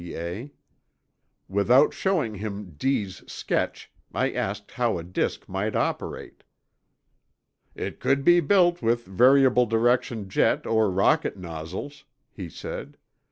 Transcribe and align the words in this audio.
C.A. 0.03 0.51
Without 1.47 1.93
showing 1.93 2.33
him 2.33 2.71
D———'s 2.71 3.21
sketch, 3.31 3.91
I 4.15 4.31
asked 4.31 4.71
how 4.71 4.97
a 4.97 5.03
disk 5.03 5.47
might 5.47 5.75
operate. 5.75 6.41
"It 7.75 7.99
could 7.99 8.23
be 8.25 8.39
built 8.39 8.81
with 8.81 9.05
variable 9.05 9.67
direction 9.67 10.27
jet 10.27 10.65
or 10.65 10.89
rocket 10.89 11.37
nozzles," 11.37 12.03
be 12.35 12.49
said. 12.49 12.97